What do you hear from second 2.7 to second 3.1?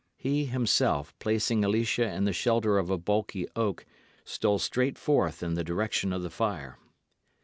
of a